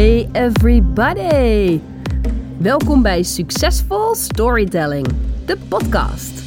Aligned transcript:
Hey 0.00 0.28
everybody! 0.32 1.80
Welkom 2.58 3.02
bij 3.02 3.22
Succesvol 3.22 4.14
Storytelling, 4.14 5.06
de 5.46 5.58
podcast. 5.68 6.42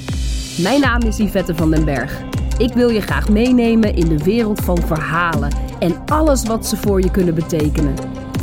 Mijn 0.62 0.82
naam 0.82 1.02
is 1.02 1.18
Yvette 1.18 1.56
van 1.56 1.72
den 1.72 1.86
Berg. 1.86 2.22
Ik 2.58 2.74
wil 2.74 2.90
je 2.90 3.02
graag 3.02 3.30
meenemen 3.30 3.96
in 3.96 4.08
de 4.08 4.24
wereld 4.24 4.62
van 4.62 4.78
verhalen 4.78 5.52
en 5.80 6.06
alles 6.06 6.44
wat 6.44 6.66
ze 6.66 6.78
voor 6.78 7.02
je 7.02 7.12
kunnen 7.12 7.36
betekenen. 7.36 7.94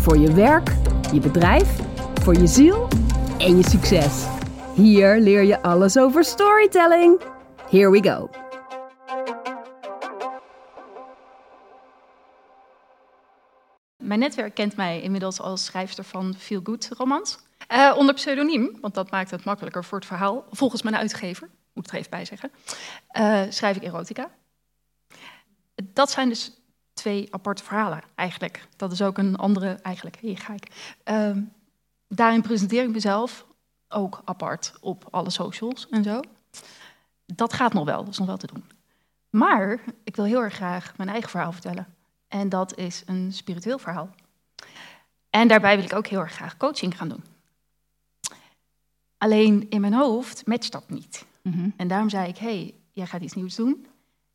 Voor 0.00 0.18
je 0.18 0.32
werk, 0.32 0.75
je 1.12 1.20
bedrijf, 1.20 1.80
voor 2.22 2.34
je 2.34 2.46
ziel 2.46 2.88
en 3.38 3.56
je 3.56 3.68
succes. 3.68 4.27
Hier 4.74 5.20
leer 5.20 5.42
je 5.42 5.62
alles 5.62 5.98
over 5.98 6.24
storytelling. 6.24 7.20
Here 7.70 7.90
we 7.90 8.02
go. 8.02 8.50
Mijn 14.11 14.22
netwerk 14.22 14.54
kent 14.54 14.77
mij 14.77 15.00
inmiddels 15.00 15.40
als 15.40 15.64
schrijfster 15.64 16.04
van 16.04 16.35
Feel 16.35 16.61
Good 16.64 16.89
romans. 16.96 17.39
Uh, 17.72 17.94
onder 17.96 18.14
pseudoniem, 18.14 18.79
want 18.80 18.94
dat 18.94 19.11
maakt 19.11 19.30
het 19.30 19.44
makkelijker 19.44 19.85
voor 19.85 19.98
het 19.98 20.07
verhaal. 20.07 20.44
Volgens 20.50 20.82
mijn 20.82 20.96
uitgever, 20.96 21.48
moet 21.72 21.86
ik 21.86 21.93
er 21.93 21.98
even 21.98 22.11
bij 22.11 22.25
zeggen, 22.25 22.50
uh, 23.12 23.43
schrijf 23.49 23.76
ik 23.76 23.82
erotica. 23.82 24.30
Dat 25.75 26.11
zijn 26.11 26.29
dus 26.29 26.52
twee 26.93 27.35
aparte 27.35 27.64
verhalen 27.64 28.02
eigenlijk. 28.14 28.66
Dat 28.76 28.93
is 28.93 29.02
ook 29.02 29.18
een 29.18 29.36
andere, 29.36 29.79
eigenlijk, 29.82 30.16
hier 30.16 30.38
ga 30.38 30.54
ik. 30.54 30.94
Uh, 31.04 31.36
daarin 32.08 32.42
presenteer 32.42 32.83
ik 32.83 32.91
mezelf 32.91 33.47
ook 33.88 34.22
apart 34.24 34.72
op 34.80 35.08
alle 35.11 35.30
socials 35.30 35.88
en 35.88 36.02
zo. 36.02 36.20
Dat 37.27 37.52
gaat 37.52 37.72
nog 37.72 37.84
wel, 37.84 38.05
dat 38.05 38.12
is 38.12 38.19
nog 38.19 38.27
wel 38.27 38.36
te 38.36 38.52
doen. 38.52 38.64
Maar 39.30 39.80
ik 40.05 40.16
wil 40.16 40.24
heel 40.24 40.42
erg 40.42 40.55
graag 40.55 40.97
mijn 40.97 41.08
eigen 41.08 41.30
verhaal 41.30 41.52
vertellen. 41.52 41.98
En 42.30 42.48
dat 42.48 42.77
is 42.77 43.02
een 43.06 43.33
spiritueel 43.33 43.78
verhaal. 43.78 44.11
En 45.30 45.48
daarbij 45.48 45.77
wil 45.77 45.84
ik 45.84 45.92
ook 45.92 46.06
heel 46.06 46.20
erg 46.20 46.33
graag 46.33 46.56
coaching 46.56 46.97
gaan 46.97 47.08
doen. 47.08 47.25
Alleen 49.18 49.66
in 49.70 49.80
mijn 49.80 49.92
hoofd 49.92 50.46
matcht 50.46 50.72
dat 50.72 50.90
niet. 50.90 51.24
Mm 51.42 51.72
En 51.77 51.88
daarom 51.88 52.08
zei 52.08 52.28
ik, 52.28 52.36
hey, 52.36 52.74
jij 52.92 53.06
gaat 53.06 53.22
iets 53.22 53.34
nieuws 53.34 53.55
doen. 53.55 53.86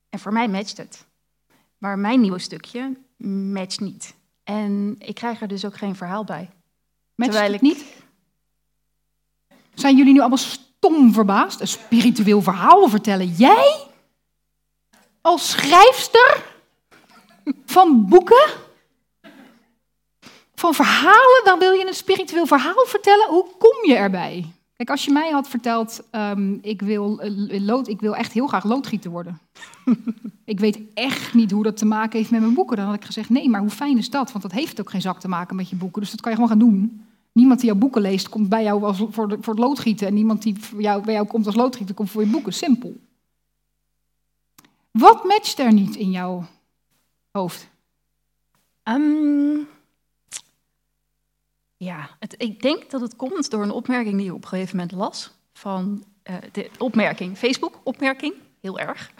En 0.09 0.20
voor 0.20 0.33
mij 0.33 0.47
matcht 0.47 0.78
het. 0.78 1.05
Maar 1.78 2.00
mijn 2.00 2.22
nieuwe 2.22 2.39
stukje 2.39 2.97
matcht 3.52 3.80
niet. 3.80 4.14
En 4.44 4.95
ik 5.00 5.16
krijg 5.16 5.42
er 5.42 5.48
dus 5.48 5.66
ook 5.66 5.77
geen 5.77 5.95
verhaal 5.95 6.23
bij. 6.23 6.50
Matcht 7.16 7.33
Terwijl 7.33 7.53
ik... 7.53 7.61
niet? 7.61 7.86
Zijn 9.73 9.98
jullie 9.98 10.14
nu 10.14 10.20
allemaal 10.20 10.38
stom 10.38 11.14
verbaasd? 11.14 11.61
Een 11.61 11.67
spiritueel 11.67 12.42
verhaal 12.42 12.89
vertellen? 12.89 13.27
Jij? 13.27 13.88
Als 15.22 15.50
schrijfster? 15.50 16.55
Van 17.76 18.06
boeken? 18.08 18.48
Van 20.54 20.73
verhalen? 20.73 21.42
Dan 21.44 21.59
wil 21.59 21.72
je 21.72 21.88
een 21.88 21.94
spiritueel 21.94 22.45
verhaal 22.45 22.86
vertellen? 22.86 23.28
Hoe 23.30 23.45
kom 23.58 23.90
je 23.90 23.95
erbij? 23.95 24.45
Kijk, 24.76 24.90
als 24.90 25.06
je 25.06 25.12
mij 25.12 25.32
had 25.32 25.48
verteld, 25.48 26.02
um, 26.12 26.59
ik, 26.62 26.82
wil, 26.82 27.23
uh, 27.23 27.62
lood, 27.62 27.88
ik 27.88 28.00
wil 28.00 28.16
echt 28.16 28.32
heel 28.32 28.48
graag 28.48 28.64
loodgieter 28.64 29.12
worden. 29.12 29.40
ik 30.45 30.59
weet 30.59 30.80
echt 30.94 31.34
niet 31.34 31.52
hoe 31.52 31.64
dat 31.64 31.78
te 31.78 31.86
maken 31.86 32.17
heeft 32.17 32.32
met 32.32 32.42
mijn 32.42 32.54
boeken. 32.54 32.78
Dan 32.78 32.86
had 32.86 32.95
ik 32.95 33.06
gezegd, 33.06 33.30
nee, 33.30 33.50
maar 33.50 33.62
hoe 33.62 33.70
fijn 33.70 33.98
is 33.98 34.10
dat? 34.10 34.32
Want 34.32 34.44
dat 34.44 34.52
heeft 34.52 34.80
ook 34.80 34.89
geen 34.89 35.02
zak 35.02 35.20
te 35.20 35.28
maken 35.28 35.56
met 35.56 35.70
je 35.70 35.76
boeken. 35.76 36.02
Dus 36.02 36.12
dat 36.12 36.22
kan 36.22 36.32
je 36.32 36.38
gewoon 36.38 36.52
gaan 36.52 36.67
doen. 36.70 37.06
Niemand 37.32 37.60
die 37.60 37.70
jouw 37.70 37.80
boeken 37.80 38.02
leest, 38.02 38.30
komt 38.30 38.50
bij 38.50 38.64
jou 38.64 38.84
als, 38.84 38.98
voor, 38.98 39.38
voor 39.42 39.54
het 39.54 39.64
loodgieten. 39.64 40.08
En 40.08 40.14
niemand 40.14 40.42
die 40.42 40.56
jou, 40.78 41.04
bij 41.04 41.14
jou 41.14 41.28
komt 41.28 41.45
als 41.45 41.56
loodgieter, 41.56 41.95
komt 41.95 42.12
voor 42.12 42.22
je 42.22 42.30
boeken. 42.30 42.54
Simpel. 42.54 42.98
Wat 44.92 45.23
matcht 45.23 45.60
er 45.60 45.73
niet 45.73 45.95
in 45.95 46.12
jouw 46.12 46.45
hoofd? 47.36 47.69
Um, 48.83 49.67
ja, 51.77 52.09
het, 52.19 52.36
ik 52.38 52.61
denk 52.61 52.89
dat 52.89 53.02
het 53.02 53.16
komt 53.16 53.50
door 53.50 53.61
een 53.61 53.72
opmerking 53.72 54.17
die 54.17 54.25
ik 54.25 54.33
op 54.33 54.44
een 54.44 54.47
gegeven 54.47 54.75
moment 54.75 54.95
las. 54.95 55.31
Van 55.53 56.03
uh, 56.30 56.36
de 56.52 56.69
opmerking, 56.77 57.37
Facebook-opmerking, 57.37 58.33
heel 58.61 58.80
erg. 58.80 59.11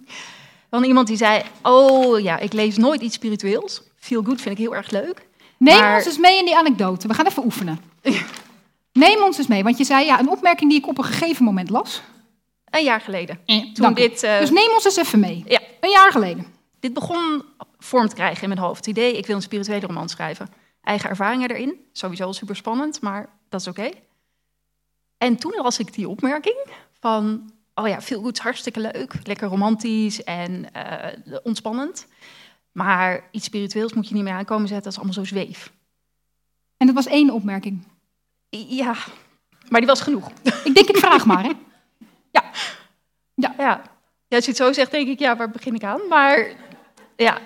van 0.70 0.84
iemand 0.84 1.06
die 1.06 1.16
zei, 1.16 1.42
oh 1.62 2.20
ja, 2.20 2.38
ik 2.38 2.52
lees 2.52 2.76
nooit 2.76 3.00
iets 3.00 3.14
spiritueels. 3.14 3.82
Feel 3.96 4.22
good 4.22 4.40
vind 4.40 4.58
ik 4.58 4.64
heel 4.64 4.74
erg 4.74 4.90
leuk. 4.90 5.26
Neem 5.56 5.80
maar... 5.80 5.96
ons 5.96 6.06
eens 6.06 6.18
mee 6.18 6.38
in 6.38 6.44
die 6.44 6.56
anekdote. 6.56 7.08
We 7.08 7.14
gaan 7.14 7.26
even 7.26 7.44
oefenen. 7.44 7.80
Neem 8.92 9.22
ons 9.22 9.38
eens 9.38 9.46
mee, 9.46 9.62
want 9.62 9.78
je 9.78 9.84
zei 9.84 10.04
ja, 10.04 10.20
een 10.20 10.28
opmerking 10.28 10.70
die 10.70 10.78
ik 10.78 10.88
op 10.88 10.98
een 10.98 11.04
gegeven 11.04 11.44
moment 11.44 11.70
las. 11.70 12.02
Een 12.64 12.84
jaar 12.84 13.00
geleden. 13.00 13.40
Eh, 13.46 13.72
Toen 13.72 13.94
dit, 13.94 14.22
uh... 14.22 14.38
Dus 14.38 14.50
neem 14.50 14.70
ons 14.72 14.84
eens 14.84 14.96
even 14.96 15.20
mee. 15.20 15.44
Ja. 15.46 15.60
Een 15.80 15.90
jaar 15.90 16.12
geleden. 16.12 16.53
Dit 16.84 16.92
begon 16.92 17.42
vorm 17.78 18.08
te 18.08 18.14
krijgen 18.14 18.42
in 18.42 18.48
mijn 18.48 18.60
hoofd. 18.60 18.76
Het 18.76 18.86
idee, 18.86 19.16
ik 19.16 19.26
wil 19.26 19.36
een 19.36 19.42
spirituele 19.42 19.86
roman 19.86 20.08
schrijven. 20.08 20.48
Eigen 20.80 21.10
ervaringen 21.10 21.50
erin, 21.50 21.80
sowieso 21.92 22.32
super 22.32 22.56
spannend, 22.56 23.00
maar 23.00 23.28
dat 23.48 23.60
is 23.60 23.66
oké. 23.66 23.90
En 25.18 25.36
toen 25.36 25.54
las 25.62 25.78
ik 25.78 25.94
die 25.94 26.08
opmerking 26.08 26.66
van, 27.00 27.50
oh 27.74 27.88
ja, 27.88 28.00
veel 28.00 28.20
goed, 28.20 28.38
hartstikke 28.38 28.80
leuk, 28.80 29.14
lekker 29.22 29.48
romantisch 29.48 30.24
en 30.24 30.66
uh, 30.76 31.36
ontspannend. 31.42 32.06
Maar 32.72 33.28
iets 33.30 33.44
spiritueels 33.44 33.92
moet 33.92 34.08
je 34.08 34.14
niet 34.14 34.24
meer 34.24 34.32
aankomen 34.32 34.68
zetten, 34.68 34.84
dat 34.84 34.92
is 34.92 34.98
allemaal 34.98 35.24
zo 35.24 35.34
zweef. 35.34 35.72
En 36.76 36.86
dat 36.86 36.94
was 36.94 37.06
één 37.06 37.30
opmerking? 37.30 37.86
Ja, 38.48 38.94
maar 39.68 39.80
die 39.80 39.88
was 39.88 40.00
genoeg. 40.00 40.30
Ik 40.64 40.74
denk, 40.74 40.88
ik 40.88 40.96
vraag 40.96 41.26
maar, 41.26 41.42
hè? 41.42 41.52
Ja. 42.30 42.44
Ja. 43.34 43.54
ja. 43.58 43.82
ja 44.28 44.36
als 44.36 44.44
je 44.44 44.50
het 44.50 44.60
zo 44.60 44.72
zegt, 44.72 44.90
denk 44.90 45.08
ik, 45.08 45.18
ja, 45.18 45.36
waar 45.36 45.50
begin 45.50 45.74
ik 45.74 45.84
aan? 45.84 46.08
Maar 46.08 46.62
ja. 47.16 47.38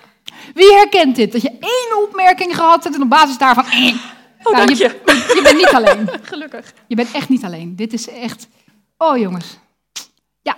Wie 0.54 0.72
herkent 0.72 1.16
dit? 1.16 1.32
Dat 1.32 1.42
je 1.42 1.50
één 1.60 2.02
opmerking 2.06 2.56
gehad 2.56 2.84
hebt 2.84 2.96
en 2.96 3.02
op 3.02 3.08
basis 3.08 3.38
daarvan... 3.38 3.64
Eh, 3.64 3.94
oh, 4.42 4.52
nou, 4.52 4.68
je, 4.68 4.76
je, 4.76 5.34
je 5.34 5.40
bent 5.42 5.56
niet 5.56 5.72
alleen. 5.72 6.08
Gelukkig. 6.22 6.72
Je 6.86 6.94
bent 6.94 7.12
echt 7.12 7.28
niet 7.28 7.44
alleen. 7.44 7.76
Dit 7.76 7.92
is 7.92 8.08
echt... 8.08 8.48
Oh, 8.98 9.18
jongens. 9.18 9.58
Ja. 10.42 10.56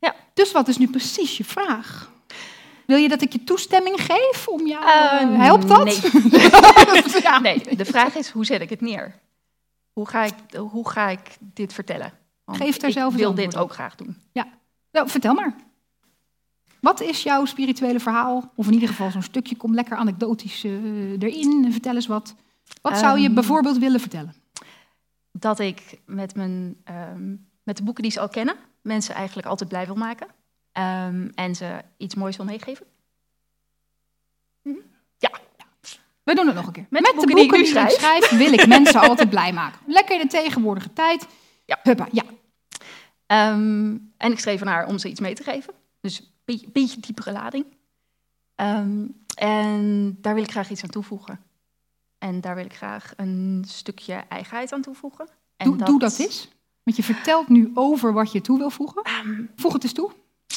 ja. 0.00 0.14
Dus 0.34 0.52
wat 0.52 0.68
is 0.68 0.76
nu 0.76 0.88
precies 0.88 1.36
je 1.36 1.44
vraag? 1.44 2.10
Wil 2.86 2.96
je 2.96 3.08
dat 3.08 3.22
ik 3.22 3.32
je 3.32 3.44
toestemming 3.44 4.00
geef 4.00 4.48
om 4.48 4.66
jou... 4.66 4.84
Uh, 4.84 5.38
helpt 5.38 5.68
dat? 5.68 5.84
Nee. 5.84 6.02
ja. 7.22 7.38
nee, 7.38 7.76
de 7.76 7.84
vraag 7.84 8.14
is, 8.14 8.28
hoe 8.28 8.44
zet 8.44 8.60
ik 8.60 8.70
het 8.70 8.80
neer? 8.80 9.14
Hoe 9.92 10.08
ga 10.08 10.24
ik, 10.24 10.34
hoe 10.56 10.88
ga 10.88 11.08
ik 11.08 11.36
dit 11.40 11.72
vertellen? 11.72 12.12
Want 12.44 12.58
Geef 12.58 12.82
er 12.82 12.92
zelf 12.92 13.12
Ik 13.12 13.18
wil 13.18 13.34
dit 13.34 13.56
ook 13.56 13.72
graag 13.72 13.94
doen. 13.94 14.16
Ja, 14.32 14.46
nou, 14.92 15.08
vertel 15.08 15.34
maar. 15.34 15.56
Wat 16.80 17.00
is 17.00 17.22
jouw 17.22 17.44
spirituele 17.44 18.00
verhaal? 18.00 18.52
Of 18.54 18.66
in 18.66 18.72
ieder 18.72 18.88
geval 18.88 19.10
zo'n 19.10 19.22
stukje, 19.22 19.56
kom 19.56 19.74
lekker 19.74 19.96
anekdotisch 19.96 20.64
uh, 20.64 21.10
erin. 21.18 21.72
Vertel 21.72 21.94
eens 21.94 22.06
wat. 22.06 22.34
Wat 22.82 22.98
zou 22.98 23.18
je 23.18 23.28
um, 23.28 23.34
bijvoorbeeld 23.34 23.78
willen 23.78 24.00
vertellen? 24.00 24.34
Dat 25.32 25.58
ik 25.58 25.98
met, 26.06 26.34
mijn, 26.34 26.76
um, 27.12 27.48
met 27.62 27.76
de 27.76 27.82
boeken 27.82 28.02
die 28.02 28.12
ze 28.12 28.20
al 28.20 28.28
kennen, 28.28 28.56
mensen 28.82 29.14
eigenlijk 29.14 29.48
altijd 29.48 29.68
blij 29.68 29.86
wil 29.86 29.94
maken. 29.94 30.26
Um, 30.72 31.30
en 31.34 31.54
ze 31.54 31.80
iets 31.96 32.14
moois 32.14 32.36
wil 32.36 32.46
meegeven. 32.46 32.86
Mm 34.62 34.72
-hmm. 34.72 34.82
Ja. 35.18 35.30
We 36.22 36.34
doen 36.34 36.46
het 36.46 36.54
nog 36.54 36.66
een 36.66 36.72
keer. 36.72 36.86
Met, 36.90 37.02
met 37.02 37.10
de 37.10 37.16
boeken, 37.16 37.34
de 37.34 37.40
boeken 37.40 37.58
die, 37.58 37.68
ik, 37.68 37.74
die 37.74 37.82
ik 37.82 38.00
schrijf, 38.00 38.30
wil 38.30 38.52
ik 38.52 38.66
mensen 38.76 39.00
altijd 39.00 39.30
blij 39.30 39.52
maken. 39.52 39.80
Lekker 39.86 40.14
in 40.14 40.20
de 40.20 40.28
tegenwoordige 40.28 40.92
tijd. 40.92 41.26
Ja. 41.64 41.78
Huppa, 41.82 42.08
ja. 42.12 42.24
en 44.16 44.32
ik 44.32 44.38
schreef 44.38 44.60
aan 44.60 44.66
haar 44.66 44.86
om 44.86 44.98
ze 44.98 45.08
iets 45.08 45.20
mee 45.20 45.34
te 45.34 45.42
geven. 45.42 45.74
Dus 46.00 46.35
beetje, 46.46 46.70
beetje 46.70 47.00
diepere 47.00 47.32
lading. 47.32 47.66
Um, 48.56 49.24
en 49.34 50.16
daar 50.20 50.34
wil 50.34 50.42
ik 50.42 50.50
graag 50.50 50.70
iets 50.70 50.82
aan 50.82 50.90
toevoegen. 50.90 51.40
En 52.18 52.40
daar 52.40 52.54
wil 52.54 52.64
ik 52.64 52.74
graag 52.74 53.12
een 53.16 53.64
stukje 53.68 54.14
eigenheid 54.14 54.72
aan 54.72 54.82
toevoegen. 54.82 55.28
En 55.56 55.66
doe, 55.66 55.76
dat... 55.76 55.86
doe 55.86 55.98
dat 55.98 56.18
eens. 56.18 56.48
Want 56.82 56.96
je 56.96 57.02
vertelt 57.02 57.48
nu 57.48 57.70
over 57.74 58.12
wat 58.12 58.32
je 58.32 58.40
toe 58.40 58.58
wil 58.58 58.70
voegen. 58.70 59.02
Um, 59.24 59.50
Voeg 59.56 59.72
het 59.72 59.82
eens 59.82 59.92
toe. 59.92 60.12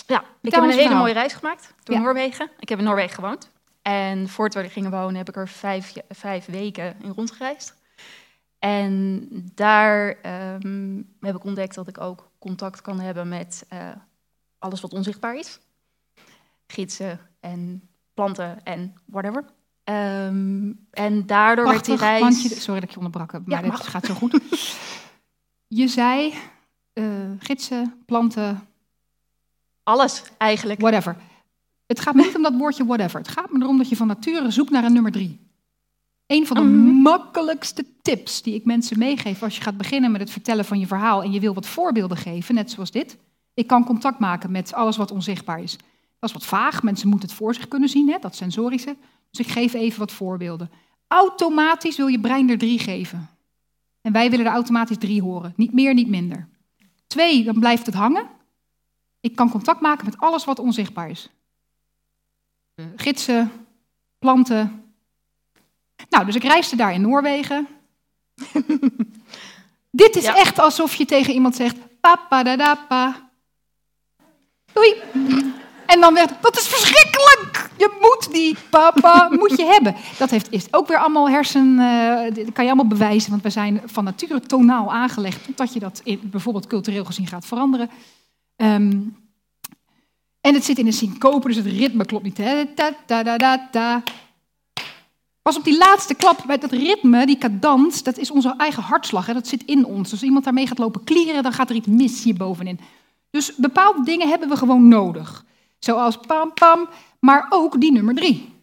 Ja, 0.07 0.23
ik 0.41 0.53
heb 0.53 0.63
een 0.63 0.69
hele 0.69 0.95
mooie 0.95 1.13
reis 1.13 1.33
gemaakt 1.33 1.73
door 1.83 1.95
ja. 1.95 2.01
Noorwegen. 2.01 2.49
Ik 2.59 2.69
heb 2.69 2.79
in 2.79 2.83
Noorwegen 2.83 3.15
gewoond. 3.15 3.49
En 3.81 4.29
voordat 4.29 4.63
we 4.63 4.69
gingen 4.69 4.91
wonen 4.91 5.15
heb 5.15 5.29
ik 5.29 5.35
er 5.35 5.47
vijf, 5.47 5.93
vijf 6.09 6.45
weken 6.45 6.95
in 7.01 7.11
rondgereisd. 7.11 7.75
En 8.59 9.27
daar 9.55 10.17
um, 10.55 11.15
heb 11.19 11.35
ik 11.35 11.43
ontdekt 11.43 11.75
dat 11.75 11.87
ik 11.87 11.99
ook 11.99 12.29
contact 12.39 12.81
kan 12.81 12.99
hebben 12.99 13.27
met 13.27 13.65
uh, 13.73 13.89
alles 14.59 14.81
wat 14.81 14.93
onzichtbaar 14.93 15.35
is 15.35 15.59
gidsen 16.79 17.19
en 17.39 17.89
planten 18.13 18.63
en 18.63 18.93
whatever. 19.05 19.45
Um, 19.83 20.87
en 20.91 21.25
daardoor 21.25 21.65
Prachtig, 21.65 21.99
werd 21.99 22.17
die 22.17 22.27
reis... 22.27 22.43
Je, 22.43 22.49
sorry 22.49 22.79
dat 22.79 22.89
ik 22.89 22.95
je 22.95 22.97
onderbrak 22.97 23.31
maar 23.31 23.41
ja, 23.45 23.61
dit 23.61 23.87
gaat 23.87 24.05
zo 24.05 24.13
goed. 24.13 24.39
je 25.81 25.87
zei 25.87 26.33
uh, 26.93 27.05
gidsen, 27.39 28.03
planten... 28.05 28.67
Alles 29.83 30.23
eigenlijk. 30.37 30.81
Whatever. 30.81 31.17
Het 31.85 31.99
gaat 31.99 32.13
me 32.13 32.23
niet 32.23 32.35
om 32.35 32.41
dat 32.41 32.55
woordje 32.57 32.85
whatever. 32.85 33.19
Het 33.19 33.27
gaat 33.27 33.51
me 33.51 33.61
erom 33.61 33.77
dat 33.77 33.89
je 33.89 33.95
van 33.95 34.07
nature 34.07 34.51
zoekt 34.51 34.69
naar 34.69 34.83
een 34.83 34.93
nummer 34.93 35.11
drie. 35.11 35.39
Een 36.27 36.47
van 36.47 36.57
de 36.57 36.63
mm 36.63 36.73
-hmm. 36.73 37.01
makkelijkste 37.01 37.85
tips 38.01 38.41
die 38.41 38.53
ik 38.53 38.65
mensen 38.65 38.99
meegeef 38.99 39.43
als 39.43 39.55
je 39.55 39.61
gaat 39.61 39.77
beginnen 39.77 40.11
met 40.11 40.21
het 40.21 40.29
vertellen 40.29 40.65
van 40.65 40.79
je 40.79 40.87
verhaal 40.87 41.23
en 41.23 41.31
je 41.31 41.39
wil 41.39 41.53
wat 41.53 41.67
voorbeelden 41.67 42.17
geven, 42.17 42.55
net 42.55 42.71
zoals 42.71 42.91
dit. 42.91 43.17
Ik 43.53 43.67
kan 43.67 43.85
contact 43.85 44.19
maken 44.19 44.51
met 44.51 44.73
alles 44.73 44.97
wat 44.97 45.11
onzichtbaar 45.11 45.61
is. 45.61 45.77
Dat 46.19 46.29
is 46.29 46.35
wat 46.35 46.45
vaag. 46.45 46.83
Mensen 46.83 47.09
moeten 47.09 47.29
het 47.29 47.37
voor 47.37 47.53
zich 47.55 47.67
kunnen 47.67 47.89
zien, 47.89 48.09
hè, 48.09 48.17
dat 48.19 48.35
sensorische. 48.35 48.95
Dus 49.31 49.45
ik 49.45 49.51
geef 49.51 49.73
even 49.73 49.99
wat 49.99 50.11
voorbeelden. 50.11 50.71
automatisch 51.07 51.97
wil 51.97 52.07
je 52.07 52.19
brein 52.19 52.49
er 52.49 52.57
drie 52.57 52.79
geven. 52.79 53.29
En 54.01 54.11
wij 54.11 54.29
willen 54.29 54.45
er 54.45 54.51
automatisch 54.51 54.97
drie 54.97 55.21
horen. 55.21 55.53
Niet 55.55 55.73
meer, 55.73 55.93
niet 55.93 56.07
minder. 56.09 56.47
Twee, 57.07 57.43
dan 57.43 57.59
blijft 57.59 57.85
het 57.85 57.95
hangen. 57.95 58.27
Ik 59.19 59.35
kan 59.35 59.49
contact 59.49 59.81
maken 59.81 60.05
met 60.05 60.17
alles 60.17 60.45
wat 60.45 60.59
onzichtbaar 60.59 61.09
is. 61.09 61.29
Gidsen, 62.95 63.51
planten. 64.19 64.83
Nou, 66.09 66.25
dus 66.25 66.35
ik 66.35 66.43
reisde 66.43 66.75
daar 66.75 66.93
in 66.93 67.01
Noorwegen. 67.01 67.67
Dit 69.91 70.15
is 70.15 70.23
Ja. 70.23 70.35
echt 70.35 70.59
alsof 70.59 70.95
je 70.95 71.05
tegen 71.05 71.33
iemand 71.33 71.55
zegt: 71.55 71.99
papa 71.99 72.43
da 72.43 72.55
da 72.55 72.75
pa. 72.75 73.29
Doei. 74.73 74.93
En 75.89 75.99
dan 75.99 76.13
werd 76.13 76.33
dat 76.41 76.57
is 76.57 76.67
verschrikkelijk. 76.67 77.69
Je 77.77 77.97
moet 78.01 78.33
die 78.33 78.57
papa 78.69 79.29
moet 79.31 79.57
je 79.57 79.65
hebben. 79.65 79.95
Dat 80.17 80.29
heeft, 80.29 80.51
is 80.51 80.73
ook 80.73 80.87
weer 80.87 80.97
allemaal 80.97 81.29
hersen. 81.29 81.79
eh, 81.79 82.35
dat 82.35 82.53
kan 82.53 82.63
je 82.63 82.71
allemaal 82.71 82.87
bewijzen, 82.87 83.31
want 83.31 83.43
we 83.43 83.49
zijn 83.49 83.81
van 83.85 84.03
nature 84.03 84.39
tonaal 84.39 84.91
aangelegd, 84.91 85.45
totdat 85.45 85.73
je 85.73 85.79
dat 85.79 86.01
bijvoorbeeld 86.21 86.67
cultureel 86.67 87.05
gezien 87.05 87.27
gaat 87.27 87.45
veranderen. 87.45 87.89
Ehm, 88.55 89.01
en 90.41 90.53
het 90.53 90.65
zit 90.65 90.77
in 90.77 90.85
een 90.85 90.93
syncope, 90.93 91.47
dus 91.47 91.55
het 91.55 91.65
ritme 91.65 92.05
klopt 92.05 92.23
niet. 92.23 92.35
Ta, 92.75 92.93
ta, 93.05 93.23
da, 93.23 93.37
da, 93.37 93.67
ta. 93.71 94.03
Pas 95.41 95.57
op 95.57 95.63
die 95.63 95.77
laatste 95.77 96.13
klap, 96.13 96.43
bij 96.47 96.57
dat 96.57 96.71
ritme, 96.71 97.25
die 97.25 97.37
cadans, 97.37 98.03
dat 98.03 98.17
is 98.17 98.31
onze 98.31 98.53
eigen 98.57 98.83
hartslag. 98.83 99.25
Hè? 99.25 99.33
Dat 99.33 99.47
zit 99.47 99.63
in 99.65 99.85
ons. 99.85 100.11
Als 100.11 100.23
iemand 100.23 100.43
daarmee 100.43 100.67
gaat 100.67 100.77
lopen 100.77 101.03
klieren, 101.03 101.43
dan 101.43 101.53
gaat 101.53 101.69
er 101.69 101.75
iets 101.75 101.87
mis 101.87 102.23
hier 102.23 102.35
bovenin. 102.35 102.79
Dus 103.29 103.55
bepaalde 103.55 104.03
dingen 104.03 104.29
hebben 104.29 104.49
we 104.49 104.55
gewoon 104.55 104.87
nodig. 104.87 105.45
Zoals 105.79 106.17
pam 106.17 106.53
pam, 106.53 106.89
maar 107.19 107.47
ook 107.49 107.81
die 107.81 107.91
nummer 107.91 108.15
drie. 108.15 108.53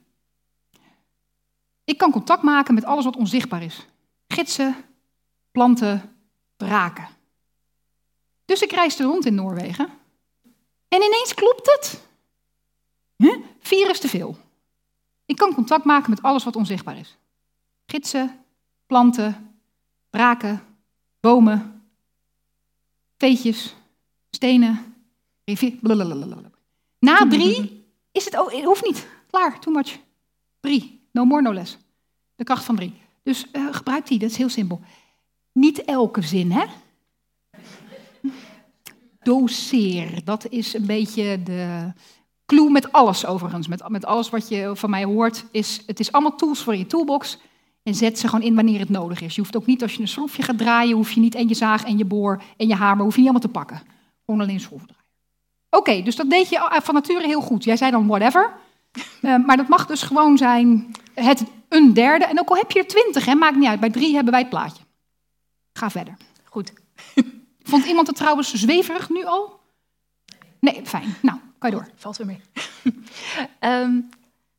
Ik 1.85 1.99
kan 1.99 2.11
contact 2.11 2.43
maken 2.43 2.75
met 2.75 2.85
alles 2.85 3.05
wat 3.05 3.17
onzichtbaar 3.17 3.63
is. 3.63 3.87
Gidsen, 4.29 4.77
planten, 5.51 6.17
braken. 6.57 7.09
Dus 8.45 8.63
ik 8.63 8.73
reisde 8.73 9.05
rond 9.05 9.27
in 9.27 9.35
Noorwegen. 9.35 9.89
En 10.89 11.03
ineens 11.03 11.35
klopt 11.35 11.67
het. 11.67 12.03
Huh? 13.17 13.37
Vier 13.61 13.91
is 13.91 14.01
te 14.01 14.09
veel. 14.09 14.37
Ik 15.27 15.37
kan 15.37 15.55
contact 15.55 15.85
maken 15.85 16.11
met 16.11 16.23
alles 16.23 16.45
wat 16.45 16.57
onzichtbaar 16.57 16.99
is. 16.99 17.17
Gidsen, 17.87 18.45
planten, 18.87 19.59
braken, 20.11 20.63
bomen, 21.21 21.83
veetjes, 23.17 23.75
stenen, 24.31 24.95
rivier. 25.45 25.79
Na 27.07 27.29
drie 27.29 27.85
is 28.13 28.25
het, 28.25 28.35
het 28.35 28.65
hoeft 28.65 28.85
niet. 28.85 29.09
Klaar, 29.31 29.61
too 29.61 29.73
much. 29.75 29.99
Drie, 30.61 31.09
no 31.13 31.25
more, 31.25 31.43
no 31.43 31.53
less. 31.53 31.79
De 32.35 32.45
kracht 32.45 32.65
van 32.65 32.77
drie. 32.77 32.95
Dus 33.23 33.51
eh, 33.51 33.67
gebruik 33.71 34.07
die, 34.07 34.19
dat 34.19 34.31
is 34.31 34.37
heel 34.37 34.49
simpel. 34.49 34.81
Niet 35.53 35.85
elke 35.85 36.23
zin, 36.23 36.51
hè? 36.51 36.65
Doseer, 39.23 40.25
dat 40.25 40.49
is 40.49 40.75
een 40.75 40.87
beetje 40.87 41.43
de 41.43 41.93
clue 42.47 42.71
met 42.71 42.93
alles 42.93 43.27
overigens. 43.27 43.69
Met, 43.69 43.89
met 43.89 44.05
alles 44.05 44.31
wat 44.31 44.49
je 44.49 44.71
van 44.75 44.91
mij 44.91 45.05
hoort, 45.05 45.45
is 45.51 45.83
het 45.87 46.01
is 46.01 46.13
allemaal 46.13 46.37
tools 46.37 46.63
voor 46.63 46.77
je 46.77 46.87
toolbox. 46.87 47.39
En 47.83 47.95
zet 47.95 48.19
ze 48.19 48.29
gewoon 48.29 48.45
in 48.45 48.55
wanneer 48.55 48.79
het 48.79 48.89
nodig 48.89 49.21
is. 49.21 49.35
Je 49.35 49.41
hoeft 49.41 49.57
ook 49.57 49.67
niet, 49.67 49.83
als 49.83 49.95
je 49.95 50.01
een 50.01 50.09
schroefje 50.09 50.43
gaat 50.43 50.59
draaien, 50.59 50.97
hoef 50.97 51.11
je 51.11 51.21
niet 51.21 51.35
en 51.35 51.49
je 51.49 51.55
zaag 51.55 51.85
en 51.85 51.99
je 51.99 52.05
boor 52.05 52.43
en 52.57 52.69
je 52.69 52.75
hamer, 52.75 53.05
hoef 53.05 53.15
je 53.15 53.21
niet 53.21 53.31
allemaal 53.31 53.49
te 53.49 53.59
pakken. 53.59 53.83
Gewoon 54.25 54.41
alleen 54.41 54.61
schroeven 54.61 54.89
draaien. 54.89 55.06
Oké, 55.71 56.03
dus 56.03 56.17
dat 56.17 56.31
deed 56.31 56.49
je 56.49 56.61
al- 56.61 56.81
van 56.81 56.95
nature 56.95 57.27
heel 57.27 57.41
goed. 57.41 57.65
Jij 57.65 57.77
zei 57.77 57.91
dan 57.91 58.07
whatever. 58.07 58.51
Eh, 59.21 59.37
maar 59.37 59.57
dat 59.57 59.69
mag 59.69 59.87
dus 59.87 60.03
gewoon 60.03 60.37
zijn 60.39 60.91
het 61.15 61.45
een 61.69 61.95
derde. 61.95 62.25
En 62.25 62.41
ook 62.41 62.49
al 62.49 62.57
heb 62.57 62.71
je 62.71 62.79
er 62.79 62.87
twintig, 62.87 63.25
hè, 63.25 63.35
maakt 63.35 63.57
niet 63.57 63.69
uit. 63.69 63.81
Bij 63.81 63.91
drie 63.91 64.15
hebben 64.15 64.33
wij 64.33 64.41
het 64.41 64.51
plaatje. 64.51 64.83
Ga 65.73 65.91
verder. 65.91 66.17
Goed. 66.45 66.73
Vond 67.71 67.85
iemand 67.85 68.07
het 68.07 68.17
trouwens 68.17 68.53
zweverig 68.55 69.11
nu 69.11 69.25
al? 69.25 69.61
Nee, 70.61 70.81
fijn. 70.85 71.15
Nou, 71.23 71.39
kan 71.59 71.71
je 71.71 71.77
door. 71.77 71.89
Valt 71.97 72.17
weer 72.17 72.27
mee. 72.27 72.41
Ehm, 73.59 74.01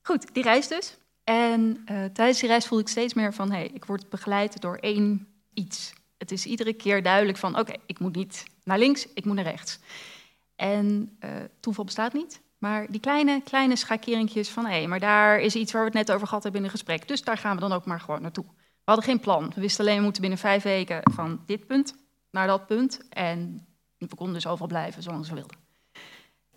goed, 0.01 0.33
die 0.33 0.43
reis 0.43 0.67
dus. 0.67 0.97
En 1.23 1.81
eh, 1.85 2.05
tijdens 2.13 2.39
die 2.39 2.49
reis 2.49 2.65
voelde 2.65 2.83
ik 2.83 2.89
steeds 2.89 3.13
meer 3.13 3.33
van... 3.33 3.51
hé, 3.51 3.57
hey, 3.57 3.71
ik 3.73 3.85
word 3.85 4.09
begeleid 4.09 4.61
door 4.61 4.75
één 4.75 5.27
iets. 5.53 5.93
Het 6.17 6.31
is 6.31 6.45
iedere 6.45 6.73
keer 6.73 7.03
duidelijk 7.03 7.37
van... 7.37 7.59
oké, 7.59 7.73
ik 7.85 7.99
moet 7.99 8.15
niet 8.15 8.43
naar 8.63 8.79
links, 8.79 9.07
ik 9.13 9.25
moet 9.25 9.35
naar 9.35 9.43
rechts. 9.43 9.79
En 10.57 11.15
eh, 11.19 11.29
toeval 11.59 11.83
bestaat 11.83 12.13
niet. 12.13 12.41
Maar 12.57 12.91
die 12.91 12.99
kleine, 12.99 13.41
kleine 13.43 13.75
schakeringjes 13.75 14.49
van... 14.49 14.65
hé, 14.65 14.71
hey, 14.71 14.87
maar 14.87 14.99
daar 14.99 15.39
is 15.39 15.55
iets 15.55 15.71
waar 15.71 15.81
we 15.81 15.87
het 15.87 16.07
net 16.07 16.11
over 16.11 16.27
gehad 16.27 16.43
hebben 16.43 16.61
in 16.61 16.67
een 16.67 16.73
gesprek. 16.73 17.07
Dus 17.07 17.23
daar 17.23 17.37
gaan 17.37 17.55
we 17.55 17.61
dan 17.61 17.71
ook 17.71 17.85
maar 17.85 17.99
gewoon 17.99 18.21
naartoe. 18.21 18.45
We 18.55 18.93
hadden 18.93 19.05
geen 19.05 19.19
plan. 19.19 19.51
We 19.55 19.61
wisten 19.61 19.85
alleen, 19.85 19.97
we 19.97 20.03
moeten 20.03 20.21
binnen 20.21 20.39
vijf 20.39 20.63
weken 20.63 21.01
van 21.03 21.41
dit 21.45 21.67
punt 21.67 21.95
naar 22.31 22.47
dat 22.47 22.67
punt. 22.67 23.07
En 23.09 23.67
we 23.97 24.15
konden 24.15 24.35
dus 24.35 24.47
overal 24.47 24.67
blijven, 24.67 25.03
zolang 25.03 25.25
ze 25.25 25.33
wilden. 25.33 25.57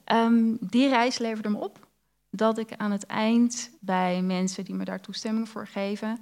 Ehm, 0.05 0.57
die 0.61 0.89
reis 0.89 1.19
leverde 1.19 1.49
me 1.49 1.59
op 1.59 1.89
dat 2.31 2.59
ik 2.59 2.73
aan 2.77 2.91
het 2.91 3.07
eind 3.07 3.71
bij 3.81 4.23
mensen 4.23 4.65
die 4.65 4.75
me 4.75 4.85
daar 4.85 5.01
toestemming 5.01 5.49
voor 5.49 5.67
geven, 5.67 6.19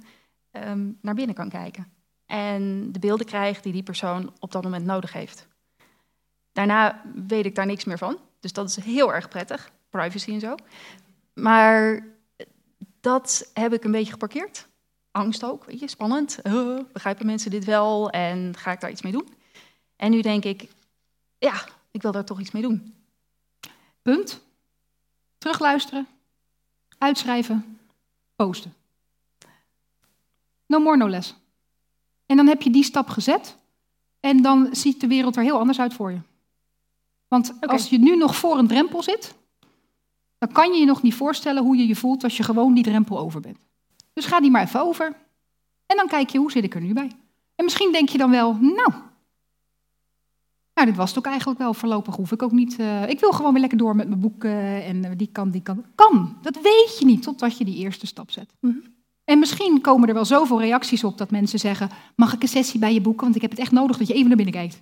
ehm, 0.51 0.91
naar 1.01 1.15
binnen 1.15 1.35
kan 1.35 1.49
kijken. 1.49 1.91
En 2.25 2.91
de 2.91 2.99
beelden 2.99 3.25
krijg 3.25 3.61
die 3.61 3.73
die 3.73 3.83
persoon 3.83 4.33
op 4.39 4.51
dat 4.51 4.63
moment 4.63 4.85
nodig 4.85 5.13
heeft. 5.13 5.47
Daarna 6.51 7.01
weet 7.27 7.45
ik 7.45 7.55
daar 7.55 7.65
niks 7.65 7.83
meer 7.83 7.97
van. 7.97 8.17
Dus 8.39 8.53
dat 8.53 8.69
is 8.69 8.75
heel 8.75 9.13
erg 9.13 9.29
prettig. 9.29 9.71
Privacy 9.89 10.31
en 10.31 10.39
zo. 10.39 10.55
Maar 11.33 12.05
dat 12.99 13.51
heb 13.53 13.73
ik 13.73 13.83
een 13.83 13.91
beetje 13.91 14.11
geparkeerd. 14.11 14.67
Angst 15.11 15.43
ook, 15.43 15.65
weet 15.65 15.79
je, 15.79 15.87
spannend. 15.87 16.39
Uh, 16.43 16.79
begrijpen 16.93 17.25
mensen 17.25 17.51
dit 17.51 17.65
wel 17.65 18.09
en 18.09 18.57
ga 18.57 18.71
ik 18.71 18.79
daar 18.79 18.91
iets 18.91 19.01
mee 19.01 19.11
doen? 19.11 19.27
En 19.95 20.11
nu 20.11 20.21
denk 20.21 20.43
ik, 20.43 20.67
ja, 21.37 21.63
ik 21.91 22.01
wil 22.01 22.11
daar 22.11 22.25
toch 22.25 22.39
iets 22.39 22.51
mee 22.51 22.61
doen. 22.61 22.93
Punt. 24.01 24.41
Terugluisteren. 25.37 26.07
Uitschrijven. 26.97 27.79
Posten. 28.35 28.73
No 30.65 30.79
more, 30.79 30.97
no 30.97 31.09
less. 31.09 31.35
En 32.25 32.35
dan 32.35 32.47
heb 32.47 32.61
je 32.61 32.69
die 32.69 32.83
stap 32.83 33.09
gezet. 33.09 33.57
En 34.19 34.41
dan 34.41 34.69
ziet 34.71 35.01
de 35.01 35.07
wereld 35.07 35.35
er 35.35 35.43
heel 35.43 35.59
anders 35.59 35.79
uit 35.79 35.93
voor 35.93 36.11
je. 36.11 36.19
Want 37.29 37.53
als 37.61 37.89
je 37.89 37.99
nu 37.99 38.15
nog 38.15 38.35
voor 38.35 38.57
een 38.57 38.67
drempel 38.67 39.03
zit, 39.03 39.35
dan 40.37 40.51
kan 40.51 40.73
je 40.73 40.79
je 40.79 40.85
nog 40.85 41.01
niet 41.01 41.13
voorstellen 41.13 41.63
hoe 41.63 41.77
je 41.77 41.87
je 41.87 41.95
voelt 41.95 42.23
als 42.23 42.37
je 42.37 42.43
gewoon 42.43 42.73
die 42.73 42.83
drempel 42.83 43.19
over 43.19 43.41
bent. 43.41 43.57
Dus 44.13 44.25
ga 44.25 44.39
die 44.39 44.51
maar 44.51 44.63
even 44.63 44.81
over. 44.81 45.05
En 45.85 45.97
dan 45.97 46.07
kijk 46.07 46.29
je, 46.29 46.37
hoe 46.37 46.51
zit 46.51 46.63
ik 46.63 46.75
er 46.75 46.81
nu 46.81 46.93
bij? 46.93 47.11
En 47.55 47.65
misschien 47.65 47.91
denk 47.91 48.09
je 48.09 48.17
dan 48.17 48.31
wel, 48.31 48.53
nou, 48.53 48.91
nou, 50.73 50.87
dit 50.87 50.95
was 50.95 51.09
het 51.09 51.17
ook 51.17 51.25
eigenlijk 51.25 51.59
wel. 51.59 51.73
Voorlopig 51.73 52.15
hoef 52.15 52.31
ik 52.31 52.43
ook 52.43 52.51
niet. 52.51 52.79
eh, 52.79 53.09
ik 53.09 53.19
wil 53.19 53.31
gewoon 53.31 53.51
weer 53.51 53.61
lekker 53.61 53.77
door 53.77 53.95
met 53.95 54.07
mijn 54.07 54.19
boeken 54.19 54.83
en 54.83 55.05
eh, 55.05 55.11
die 55.15 55.29
kan, 55.31 55.49
die 55.51 55.61
kan. 55.61 55.85
Kan. 55.95 56.37
Dat 56.41 56.55
weet 56.61 56.95
je 56.99 57.05
niet 57.05 57.23
totdat 57.23 57.57
je 57.57 57.65
die 57.65 57.77
eerste 57.77 58.07
stap 58.07 58.31
zet. 58.31 58.53
Mhm. 58.59 58.75
En 59.23 59.39
misschien 59.39 59.81
komen 59.81 60.07
er 60.07 60.13
wel 60.13 60.25
zoveel 60.25 60.61
reacties 60.61 61.03
op 61.03 61.17
dat 61.17 61.31
mensen 61.31 61.59
zeggen: 61.59 61.89
Mag 62.15 62.33
ik 62.33 62.41
een 62.41 62.47
sessie 62.47 62.79
bij 62.79 62.93
je 62.93 63.01
boeken? 63.01 63.23
Want 63.23 63.35
ik 63.35 63.41
heb 63.41 63.51
het 63.51 63.59
echt 63.59 63.71
nodig 63.71 63.97
dat 63.97 64.07
je 64.07 64.13
even 64.13 64.27
naar 64.27 64.35
binnen 64.35 64.55
kijkt. 64.55 64.81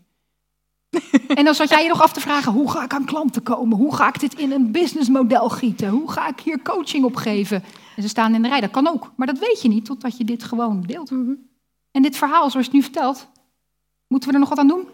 En 1.38 1.44
dan 1.44 1.56
zat 1.56 1.70
jij 1.70 1.84
je 1.84 1.90
nog 1.90 2.02
af 2.02 2.14
te 2.14 2.20
vragen: 2.20 2.52
hoe 2.52 2.72
ga 2.72 2.84
ik 2.84 2.94
aan 2.94 3.06
klanten 3.06 3.44
komen? 3.44 3.78
Hoe 3.78 3.96
ga 3.96 4.08
ik 4.08 4.20
dit 4.20 4.34
in 4.34 4.52
een 4.52 4.72
businessmodel 4.72 5.50
gieten? 5.50 5.90
Hoe 5.90 6.12
ga 6.12 6.28
ik 6.28 6.40
hier 6.40 6.62
coaching 6.62 7.06
op 7.06 7.16
geven? 7.16 7.64
En 7.96 8.02
ze 8.02 8.08
staan 8.10 8.36
in 8.36 8.42
de 8.42 8.48
rij. 8.48 8.62
Dat 8.62 8.72
kan 8.72 8.88
ook. 8.88 9.12
Maar 9.16 9.28
dat 9.28 9.40
weet 9.40 9.62
je 9.62 9.68
niet 9.68 9.86
totdat 9.86 10.18
je 10.18 10.24
dit 10.24 10.44
gewoon 10.44 10.82
deelt. 10.82 11.12
En 11.92 12.02
dit 12.02 12.18
verhaal, 12.18 12.50
zoals 12.50 12.66
je 12.66 12.72
het 12.72 12.72
nu 12.72 12.82
vertelt, 12.82 13.28
moeten 14.08 14.30
we 14.30 14.36
er 14.36 14.42
nog 14.42 14.50
wat 14.50 14.58
aan 14.58 14.68
doen? 14.68 14.88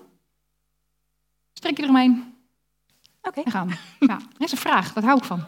Strik 1.54 1.78
je 1.78 1.84
eromheen 1.84 2.34
Oké. 3.22 3.42
en 3.42 3.52
gaan. 3.52 3.70
Ja, 4.00 4.16
er 4.38 4.46
is 4.46 4.52
een 4.52 4.58
vraag, 4.58 4.94
daar 4.94 5.04
hou 5.04 5.18
ik 5.18 5.24
van. 5.24 5.44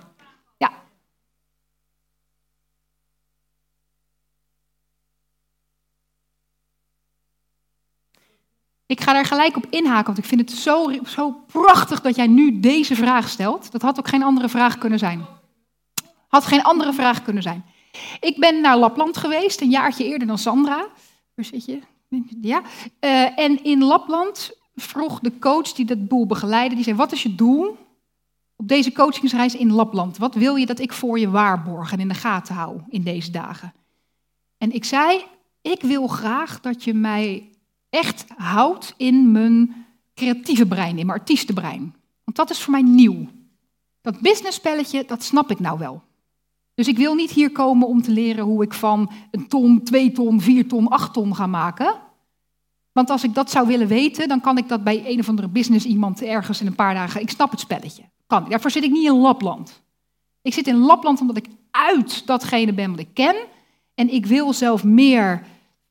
Ja. 0.58 0.72
Ik 8.88 9.02
ga 9.02 9.14
daar 9.14 9.26
gelijk 9.26 9.56
op 9.56 9.66
inhaken, 9.70 10.06
want 10.06 10.18
ik 10.18 10.26
vind 10.26 10.42
het 10.42 10.52
zo, 10.52 10.92
zo 11.06 11.32
prachtig 11.32 12.02
dat 12.02 12.16
jij 12.16 12.28
nu 12.28 12.60
deze 12.60 12.96
vraag 12.96 13.30
stelt. 13.30 13.72
Dat 13.72 13.82
had 13.82 14.00
ook 14.00 14.08
geen 14.08 14.24
andere 14.24 14.50
vraag 14.50 14.78
kunnen 14.78 15.00
zijn. 15.00 15.26
Had 16.28 16.46
geen 16.46 16.64
andere 16.64 16.94
vraag 16.94 17.24
kunnen 17.24 17.44
zijn. 17.44 17.66
Ik 18.20 18.40
ben 18.40 18.62
naar 18.62 18.78
Lapland 18.78 19.18
geweest, 19.18 19.62
een 19.62 19.70
jaartje 19.70 20.06
eerder 20.06 20.28
dan 20.28 20.38
Sandra. 20.38 20.88
Waar 21.36 21.46
zit 21.46 21.66
je? 21.66 21.80
Ja. 22.42 22.62
Eh, 23.00 23.40
en 23.40 23.64
in 23.64 23.84
Lapland 23.84 24.52
vroeg 24.76 25.20
de 25.20 25.40
coach 25.40 25.72
die 25.72 25.86
dat 25.86 26.08
boel 26.08 26.26
begeleidde, 26.26 26.76
die 26.76 26.84
zei, 26.84 26.96
wat 26.96 27.12
is 27.12 27.24
je 27.24 27.36
doel 27.36 27.78
op 28.56 28.68
deze 28.68 28.92
coachingsreis 28.92 29.56
in 29.56 29.72
Lapland? 29.72 30.18
Wat 30.18 30.36
wil 30.36 30.56
je 30.56 30.66
dat 30.66 30.80
ik 30.80 30.94
voor 30.94 31.20
je 31.20 31.30
waarborg 31.30 31.92
en 31.92 32.00
in 32.00 32.08
de 32.08 32.14
gaten 32.14 32.56
hou 32.56 32.82
in 32.90 33.04
deze 33.04 33.32
dagen? 33.32 33.74
En 34.58 34.72
ik 34.72 34.86
zei, 34.86 35.24
ik 35.62 35.82
wil 35.82 36.08
graag 36.08 36.62
dat 36.62 36.84
je 36.84 36.94
mij 36.94 37.50
echt 37.96 38.26
houdt 38.38 38.94
in 38.98 39.32
mijn 39.32 39.86
creatieve 40.14 40.66
brein, 40.66 40.98
in 40.98 41.06
mijn 41.06 41.20
artiestenbrein. 41.20 41.96
Want 42.24 42.38
dat 42.38 42.50
is 42.50 42.62
voor 42.62 42.72
mij 42.72 42.82
nieuw. 42.82 43.28
Dat 44.02 44.20
businessspelletje, 44.20 45.06
dat 45.08 45.24
snap 45.24 45.52
ik 45.52 45.60
nou 45.60 45.80
wel. 45.80 46.04
Dus 46.74 46.88
ik 46.88 46.98
wil 46.98 47.16
niet 47.16 47.32
hier 47.32 47.52
komen 47.52 47.88
om 47.88 48.02
te 48.02 48.12
leren 48.12 48.44
hoe 48.44 48.64
ik 48.64 48.74
van 48.74 49.12
een 49.32 49.48
ton, 49.48 49.84
twee 49.84 50.12
ton, 50.12 50.42
vier 50.42 50.68
ton, 50.68 50.88
acht 50.88 51.14
ton 51.14 51.36
ga 51.36 51.48
maken. 51.48 51.96
Want 52.92 53.10
als 53.10 53.24
ik 53.24 53.34
dat 53.34 53.52
zou 53.52 53.68
willen 53.68 53.88
weten, 53.88 54.28
dan 54.28 54.42
kan 54.42 54.58
ik 54.58 54.68
dat 54.68 54.84
bij 54.84 55.04
een 55.06 55.20
of 55.20 55.30
andere 55.30 55.48
business 55.48 55.86
iemand 55.86 56.22
ergens 56.22 56.62
in 56.62 56.68
een 56.68 56.76
paar 56.76 56.94
dagen. 56.94 57.22
Ik 57.22 57.30
snap 57.30 57.52
het 57.52 57.60
spelletje. 57.60 58.04
Kan. 58.28 58.50
Daarvoor 58.50 58.72
zit 58.72 58.84
ik 58.84 58.92
niet 58.92 59.06
in 59.06 59.18
Lapland. 59.18 59.82
Ik 60.42 60.54
zit 60.54 60.68
in 60.68 60.78
Lapland 60.78 61.22
omdat 61.22 61.38
ik 61.38 61.48
uit 61.72 62.28
datgene 62.28 62.74
ben 62.74 62.90
wat 62.90 63.00
ik 63.00 63.14
ken. 63.14 63.36
En 63.96 64.14
ik 64.14 64.26
wil 64.26 64.54
zelf 64.54 64.84
meer 64.84 65.46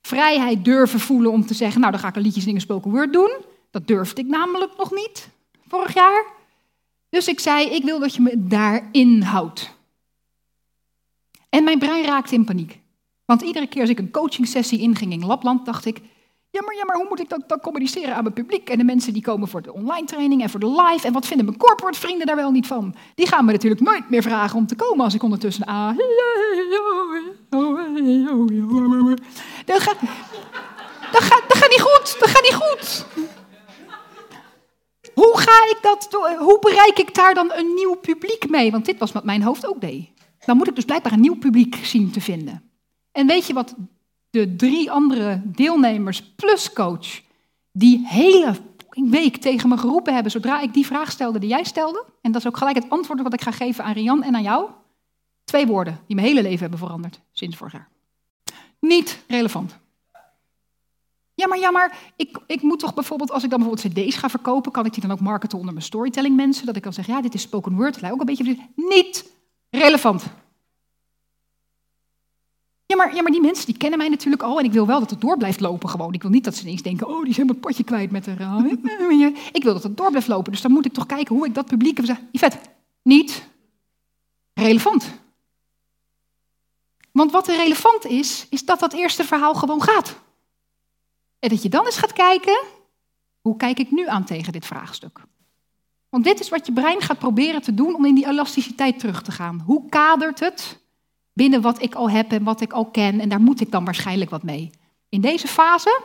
vrijheid 0.07 0.65
durven 0.65 1.01
voelen 1.01 1.31
om 1.31 1.47
te 1.47 1.55
zeggen, 1.55 1.81
nou 1.81 1.93
dan 1.93 2.01
ga 2.01 2.09
ik 2.09 2.17
een 2.17 2.23
liedjes 2.23 2.47
in 2.47 2.55
een 2.55 2.61
spoken 2.61 2.91
word 2.91 3.13
doen. 3.13 3.31
Dat 3.71 3.87
durfde 3.87 4.21
ik 4.21 4.27
namelijk 4.27 4.77
nog 4.77 4.91
niet 4.91 5.29
vorig 5.69 5.95
jaar. 5.95 6.25
Dus 7.09 7.29
ik 7.29 7.41
zei, 7.41 7.67
ik 7.69 7.85
wil 7.85 7.99
dat 7.99 8.15
je 8.15 8.23
me 8.23 8.35
daarin 8.37 9.23
houdt. 9.23 9.71
En 11.49 11.65
mijn 11.65 11.79
brein 11.79 12.05
raakte 12.05 12.35
in 12.35 12.45
paniek. 12.45 12.81
Want 13.25 13.43
iedere 13.43 13.67
keer 13.67 13.81
als 13.81 13.91
ik 13.91 13.99
een 13.99 14.11
coaching 14.11 14.49
sessie 14.49 14.79
inging 14.79 15.13
in 15.13 15.27
Lapland, 15.27 15.67
dacht 15.67 15.85
ik, 15.85 16.01
ja 16.51 16.63
maar, 16.63 16.75
ja, 16.75 16.85
maar 16.85 16.97
hoe 16.97 17.07
moet 17.09 17.21
ik 17.21 17.29
dat 17.29 17.45
dan 17.47 17.61
communiceren 17.61 18.15
aan 18.15 18.23
mijn 18.23 18.35
publiek? 18.35 18.69
En 18.69 18.79
de 18.79 18.85
mensen 18.85 19.13
die 19.13 19.23
komen 19.23 19.49
voor 19.49 19.63
de 19.63 19.73
online 19.73 20.07
training 20.07 20.43
en 20.43 20.51
voor 20.51 20.61
de 20.61 20.83
live. 20.83 21.07
En 21.07 21.13
wat 21.13 21.27
vinden 21.27 21.47
mijn 21.47 21.59
corporate 21.59 21.99
vrienden 21.99 22.27
daar 22.27 22.37
wel 22.37 22.51
niet 22.51 22.67
van? 22.67 22.95
Die 23.15 23.27
gaan 23.27 23.45
me 23.45 23.53
natuurlijk 23.53 23.81
nooit 23.81 24.11
meer 24.11 24.23
vragen 24.23 24.59
om 24.59 24.67
te 24.67 24.77
komen 24.77 25.05
als 25.05 25.15
ik 25.15 25.23
ondertussen... 25.23 25.65
Ah, 25.65 25.97
dat 29.64 29.80
gaat, 29.80 30.00
dat, 31.12 31.23
gaat, 31.23 31.42
gaat 31.49 31.71
niet 31.71 31.80
goed, 31.80 32.16
dat 32.21 32.28
gaat 32.28 32.42
niet 32.42 32.54
goed. 32.54 33.06
Hoe 35.14 35.38
ga 35.38 35.71
ik 35.71 35.78
dat, 35.83 36.09
hoe 36.38 36.59
bereik 36.61 36.99
ik 36.99 37.14
daar 37.14 37.35
dan 37.35 37.52
een 37.52 37.75
nieuw 37.75 37.94
publiek 37.94 38.49
mee? 38.49 38.71
Want 38.71 38.85
dit 38.85 38.99
was 38.99 39.12
wat 39.12 39.25
mijn 39.25 39.42
hoofd 39.42 39.66
ook 39.66 39.80
deed. 39.80 40.09
Dan 40.44 40.56
moet 40.56 40.68
ik 40.68 40.75
dus 40.75 40.85
blijkbaar 40.85 41.12
een 41.12 41.21
nieuw 41.21 41.38
publiek 41.38 41.75
zien 41.75 42.11
te 42.11 42.21
vinden. 42.21 42.71
En 43.12 43.26
weet 43.26 43.47
je 43.47 43.52
wat 43.52 43.75
de 44.30 44.56
drie 44.56 44.90
andere 44.90 45.42
deelnemers 45.44 46.23
plus 46.23 46.73
coach 46.73 47.21
die 47.73 48.06
hele 48.06 48.54
week 48.90 49.37
tegen 49.37 49.68
me 49.68 49.76
geroepen 49.76 50.14
hebben 50.14 50.33
zodra 50.33 50.61
ik 50.61 50.75
die 50.75 50.87
vraag 50.87 51.11
stelde 51.11 51.38
die 51.38 51.49
jij 51.49 51.64
stelde? 51.64 52.04
En 52.21 52.33
dat 52.33 52.40
is 52.40 52.47
ook 52.47 52.56
gelijk 52.56 52.76
het 52.76 52.90
antwoord 52.90 53.23
wat 53.23 53.33
ik 53.33 53.40
ga 53.40 53.50
geven 53.50 53.85
aan 53.85 53.92
Rian 53.92 54.23
en 54.23 54.35
aan 54.35 54.42
jou. 54.42 54.71
Twee 55.44 55.66
woorden 55.66 56.00
die 56.06 56.16
mijn 56.16 56.28
hele 56.28 56.42
leven 56.42 56.61
hebben 56.61 56.78
veranderd 56.78 57.21
sinds 57.33 57.56
vorig 57.56 57.73
jaar. 57.73 57.88
Niet 58.85 59.25
relevant. 59.26 59.79
Ja, 61.35 61.47
maar, 61.47 61.59
ja, 61.59 61.71
maar 61.71 61.99
ik, 62.17 62.38
ik 62.47 62.62
moet 62.62 62.79
toch 62.79 62.95
bijvoorbeeld, 62.95 63.31
als 63.31 63.45
ik 63.45 63.50
dan 63.50 63.59
bijvoorbeeld 63.59 63.95
cd's 63.95 64.17
ga 64.17 64.29
verkopen, 64.29 64.73
kan 64.73 64.87
ik 64.87 64.93
die 64.93 65.03
dan 65.03 65.11
ook 65.11 65.21
marketen 65.21 65.59
onder 65.59 65.73
mijn 65.73 65.87
storytelling 65.87 66.37
mensen? 66.37 66.67
Dat 66.67 66.76
ik 66.76 66.83
dan 66.83 66.93
zeg, 66.93 67.07
ja, 67.07 67.23
dit 67.23 67.35
is 67.35 67.43
spoken 67.43 67.75
word, 67.76 68.00
lijkt 68.00 68.14
ook 68.14 68.21
een 68.21 68.26
beetje... 68.26 68.59
Niet 68.76 69.31
relevant. 69.71 70.25
Ja 72.87 72.97
maar, 72.97 73.14
ja, 73.14 73.23
maar 73.23 73.33
die 73.33 73.41
mensen 73.41 73.67
die 73.67 73.76
kennen 73.76 73.99
mij 73.99 74.09
natuurlijk 74.09 74.43
al 74.43 74.59
en 74.59 74.64
ik 74.64 74.73
wil 74.73 74.87
wel 74.87 75.00
dat 75.00 75.11
het 75.11 75.21
door 75.21 75.37
blijft 75.37 75.61
lopen 75.61 75.88
gewoon. 75.88 76.12
Ik 76.12 76.23
wil 76.23 76.31
niet 76.31 76.45
dat 76.45 76.55
ze 76.55 76.62
ineens 76.62 76.83
denken, 76.83 77.09
oh, 77.09 77.23
die 77.23 77.33
helemaal 77.33 77.55
het 77.55 77.61
potje 77.61 77.85
kwijt 77.85 78.11
met 78.11 78.26
haar. 78.26 78.67
ik 79.53 79.62
wil 79.62 79.73
dat 79.73 79.83
het 79.83 79.97
door 79.97 80.11
blijft 80.11 80.29
lopen, 80.29 80.53
dus 80.53 80.61
dan 80.61 80.73
moet 80.73 80.87
ik 80.87 80.93
toch 80.93 81.07
kijken 81.07 81.35
hoe 81.35 81.47
ik 81.47 81.55
dat 81.55 81.67
publiek... 81.67 82.00
Yvette, 82.31 82.59
niet 83.03 83.49
relevant. 84.55 85.23
Want 87.14 87.33
wat 87.33 87.49
er 87.49 87.56
relevant 87.56 88.04
is, 88.04 88.47
is 88.50 88.64
dat 88.64 88.80
dat 88.80 88.92
eerste 88.92 89.25
verhaal 89.25 89.54
gewoon 89.54 89.83
gaat. 89.83 90.21
En 91.38 91.49
dat 91.49 91.62
je 91.62 91.68
dan 91.68 91.85
eens 91.85 91.97
gaat 91.97 92.12
kijken, 92.12 92.61
hoe 93.40 93.56
kijk 93.56 93.78
ik 93.78 93.90
nu 93.90 94.09
aan 94.09 94.25
tegen 94.25 94.52
dit 94.52 94.66
vraagstuk? 94.66 95.21
Want 96.09 96.25
dit 96.25 96.40
is 96.40 96.49
wat 96.49 96.66
je 96.66 96.73
brein 96.73 97.00
gaat 97.00 97.18
proberen 97.18 97.62
te 97.62 97.75
doen 97.75 97.94
om 97.94 98.04
in 98.04 98.14
die 98.14 98.26
elasticiteit 98.26 98.99
terug 98.99 99.23
te 99.23 99.33
gaan. 99.33 99.62
Hoe 99.66 99.88
kadert 99.88 100.40
het 100.40 100.80
binnen 101.33 101.61
wat 101.61 101.83
ik 101.83 101.94
al 101.94 102.11
heb 102.11 102.33
en 102.33 102.44
wat 102.44 102.61
ik 102.61 102.73
al 102.73 102.87
ken 102.87 103.21
en 103.21 103.28
daar 103.28 103.40
moet 103.40 103.61
ik 103.61 103.71
dan 103.71 103.85
waarschijnlijk 103.85 104.30
wat 104.30 104.42
mee? 104.42 104.71
In 105.09 105.21
deze 105.21 105.49
fase 105.49 106.02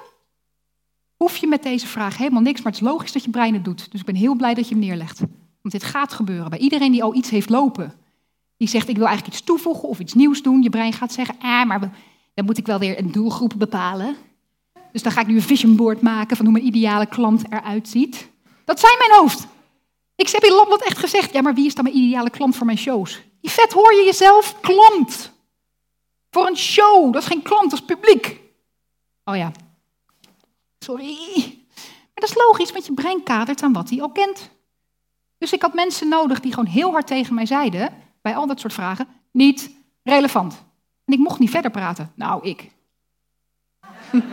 hoef 1.15 1.37
je 1.37 1.47
met 1.47 1.63
deze 1.63 1.87
vraag 1.87 2.17
helemaal 2.17 2.41
niks, 2.41 2.61
maar 2.61 2.71
het 2.71 2.81
is 2.81 2.87
logisch 2.87 3.11
dat 3.11 3.23
je 3.23 3.29
brein 3.29 3.53
het 3.53 3.65
doet. 3.65 3.91
Dus 3.91 3.99
ik 3.99 4.05
ben 4.05 4.15
heel 4.15 4.35
blij 4.35 4.53
dat 4.53 4.67
je 4.67 4.75
hem 4.75 4.83
neerlegt. 4.83 5.19
Want 5.61 5.71
dit 5.71 5.83
gaat 5.83 6.13
gebeuren 6.13 6.49
bij 6.49 6.59
iedereen 6.59 6.91
die 6.91 7.03
al 7.03 7.15
iets 7.15 7.29
heeft 7.29 7.49
lopen. 7.49 7.93
Die 8.59 8.67
zegt, 8.67 8.89
ik 8.89 8.97
wil 8.97 9.05
eigenlijk 9.05 9.35
iets 9.37 9.45
toevoegen 9.45 9.89
of 9.89 9.99
iets 9.99 10.13
nieuws 10.13 10.41
doen. 10.41 10.61
Je 10.61 10.69
brein 10.69 10.93
gaat 10.93 11.13
zeggen, 11.13 11.35
ah, 11.41 11.65
maar 11.65 11.79
dan 12.33 12.45
moet 12.45 12.57
ik 12.57 12.65
wel 12.65 12.79
weer 12.79 12.99
een 12.99 13.11
doelgroep 13.11 13.53
bepalen. 13.57 14.15
Dus 14.91 15.03
dan 15.03 15.11
ga 15.11 15.21
ik 15.21 15.27
nu 15.27 15.35
een 15.35 15.41
vision 15.41 15.75
board 15.75 16.01
maken 16.01 16.37
van 16.37 16.45
hoe 16.45 16.53
mijn 16.53 16.65
ideale 16.65 17.05
klant 17.05 17.43
eruit 17.51 17.87
ziet. 17.87 18.29
Dat 18.65 18.79
zijn 18.79 18.97
mijn 18.97 19.19
hoofd. 19.19 19.47
Ik 20.15 20.29
heb 20.29 20.43
in 20.43 20.53
Lapland 20.53 20.83
echt 20.83 20.97
gezegd, 20.97 21.33
ja, 21.33 21.41
maar 21.41 21.53
wie 21.53 21.65
is 21.65 21.75
dan 21.75 21.83
mijn 21.83 21.97
ideale 21.97 22.29
klant 22.29 22.55
voor 22.55 22.65
mijn 22.65 22.77
shows? 22.77 23.21
Die 23.41 23.51
vet 23.51 23.73
hoor 23.73 23.93
je 23.93 24.03
jezelf 24.05 24.59
klant. 24.59 25.31
Voor 26.29 26.47
een 26.47 26.57
show, 26.57 27.13
dat 27.13 27.21
is 27.21 27.27
geen 27.27 27.41
klant, 27.41 27.69
dat 27.69 27.79
is 27.79 27.85
publiek. 27.85 28.39
Oh 29.23 29.35
ja, 29.35 29.51
sorry. 30.79 31.17
Maar 31.85 32.13
dat 32.13 32.29
is 32.29 32.35
logisch, 32.35 32.71
want 32.71 32.85
je 32.85 32.93
brein 32.93 33.23
kadert 33.23 33.63
aan 33.63 33.73
wat 33.73 33.89
hij 33.89 34.01
al 34.01 34.11
kent. 34.11 34.49
Dus 35.37 35.53
ik 35.53 35.61
had 35.61 35.73
mensen 35.73 36.07
nodig 36.07 36.39
die 36.39 36.53
gewoon 36.53 36.71
heel 36.71 36.91
hard 36.91 37.07
tegen 37.07 37.33
mij 37.33 37.45
zeiden, 37.45 37.93
bij 38.21 38.35
al 38.35 38.47
dat 38.47 38.59
soort 38.59 38.73
vragen, 38.73 39.07
niet 39.31 39.71
relevant. 40.03 40.63
En 41.05 41.13
ik 41.13 41.19
mocht 41.19 41.39
niet 41.39 41.49
verder 41.49 41.71
praten. 41.71 42.11
Nou, 42.15 42.47
ik. 42.47 42.71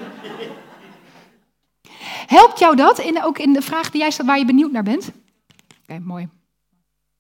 Helpt 2.27 2.59
jou 2.59 2.77
dat, 2.77 2.99
in, 2.99 3.23
ook 3.23 3.39
in 3.39 3.53
de 3.53 3.63
vraag 3.63 3.91
die 3.91 4.01
jij 4.01 4.11
stelt 4.11 4.29
waar 4.29 4.39
je 4.39 4.45
benieuwd 4.45 4.73
naar 4.73 4.83
bent? 4.83 5.11
Oké, 5.83 5.99
mooi. 5.99 6.29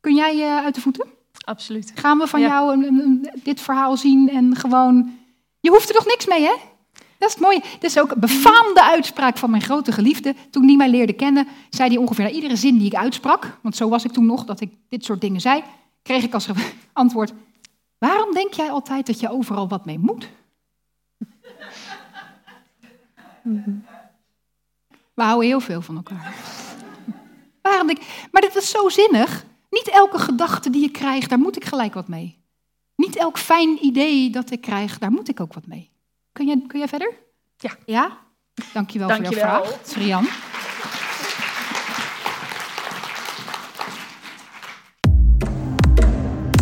Kun 0.01 0.15
jij 0.15 0.37
uh, 0.37 0.65
uit 0.65 0.75
de 0.75 0.81
voeten? 0.81 1.07
Absoluut. 1.45 1.93
Gaan 1.95 2.19
we 2.19 2.27
van 2.27 2.41
jou 2.41 2.87
een, 2.87 3.31
dit 3.43 3.61
verhaal 3.61 3.97
zien 3.97 4.29
en 4.31 4.57
gewoon... 4.57 5.19
Je 5.61 5.71
hoeft 5.71 5.89
er 5.89 5.95
toch 5.95 6.07
niks 6.07 6.27
mee, 6.27 6.43
hè? 6.43 6.55
Dat 7.19 7.29
is 7.29 7.35
het 7.35 7.43
mooie. 7.43 7.61
Dat 7.61 7.91
is 7.91 7.99
ook 7.99 8.11
een 8.11 8.21
befaamde 8.21 8.83
uitspraak 8.83 9.37
van 9.37 9.51
mijn 9.51 9.63
grote 9.63 9.93
geliefde. 9.93 10.35
Toen 10.51 10.67
die 10.67 10.77
mij 10.77 10.89
leerde 10.89 11.13
kennen, 11.13 11.47
zei 11.71 11.89
hij 11.89 11.99
ongeveer 11.99 12.25
naar 12.25 12.33
iedere 12.33 12.57
zin 12.57 12.79
die 12.79 12.87
ik 12.87 12.95
uitsprak, 12.95 13.59
want 13.63 13.77
zo 13.77 13.89
was 13.89 14.05
ik 14.05 14.13
toen 14.13 14.27
nog, 14.27 14.45
dat 14.45 14.61
ik 14.61 14.71
dit 14.89 15.05
soort 15.05 15.21
dingen 15.21 15.41
zei, 15.41 15.63
kreeg 16.07 16.23
ik 16.23 16.35
als 16.35 16.49
antwoord, 16.93 17.33
waarom 17.99 18.35
denk 18.35 18.53
jij 18.53 18.71
altijd 18.71 19.07
dat 19.07 19.21
je 19.21 19.31
overal 19.31 19.69
wat 19.69 19.85
mee 19.85 19.99
moet? 19.99 20.29
We 25.15 25.23
houden 25.23 25.49
heel 25.49 25.61
veel 25.61 25.83
van 25.83 25.97
elkaar. 25.97 26.35
Waarom 27.63 27.87
denk 27.87 28.01
Maar 28.31 28.43
dit 28.43 28.57
is 28.57 28.71
zo 28.71 28.89
zinnig. 28.89 29.45
Niet 29.71 29.89
elke 29.89 30.19
gedachte 30.19 30.71
die 30.71 30.83
je 30.83 30.91
krijgt, 30.91 31.29
daar 31.29 31.39
moet 31.39 31.57
ik 31.57 31.65
gelijk 31.65 31.95
wat 31.95 32.09
mee. 32.09 32.45
Niet 32.97 33.17
elk 33.17 33.39
fijn 33.39 33.85
idee 33.85 34.31
dat 34.31 34.51
ik 34.51 34.61
krijg, 34.61 34.99
daar 34.99 35.11
moet 35.11 35.29
ik 35.29 35.41
ook 35.41 35.55
wat 35.55 35.67
mee. 35.67 35.91
Kun 36.33 36.47
jij, 36.47 36.63
kun 36.67 36.79
jij 36.79 36.89
verder? 36.89 37.13
Ja. 37.57 37.77
Ja? 37.85 38.19
Dankjewel 38.73 39.09
wel 39.09 39.17
voor 39.17 39.25
jouw 39.25 39.41
vraag, 39.41 39.79
Srian. 39.85 40.27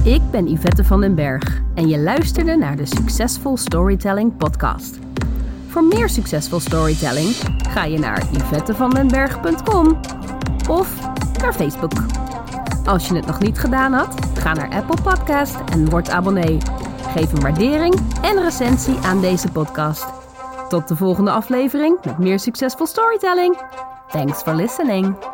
Ik 0.04 0.30
ben 0.30 0.48
Yvette 0.48 0.84
van 0.84 1.00
den 1.00 1.14
Berg 1.14 1.62
en 1.74 1.88
je 1.88 1.98
luisterde 1.98 2.56
naar 2.56 2.76
de 2.76 2.86
Successful 2.86 3.56
Storytelling 3.56 4.36
podcast. 4.36 4.98
Voor 5.68 5.84
meer 5.84 6.08
succesvol 6.08 6.60
storytelling 6.60 7.28
ga 7.68 7.84
je 7.84 7.98
naar 7.98 8.22
yvettevandenberg.com 8.32 10.00
of 10.68 11.08
naar 11.40 11.52
Facebook. 11.52 11.92
Als 12.84 13.08
je 13.08 13.14
het 13.14 13.26
nog 13.26 13.38
niet 13.40 13.58
gedaan 13.58 13.92
had, 13.92 14.26
ga 14.34 14.52
naar 14.52 14.70
Apple 14.70 15.02
Podcast 15.02 15.56
en 15.72 15.90
word 15.90 16.10
abonnee. 16.10 16.58
Geef 17.14 17.32
een 17.32 17.40
waardering 17.40 17.94
en 18.22 18.42
recensie 18.42 18.96
aan 18.98 19.20
deze 19.20 19.48
podcast. 19.48 20.06
Tot 20.68 20.88
de 20.88 20.96
volgende 20.96 21.30
aflevering 21.30 21.98
met 22.04 22.18
meer 22.18 22.38
succesvol 22.38 22.86
storytelling. 22.86 23.56
Thanks 24.08 24.42
for 24.42 24.54
listening. 24.54 25.33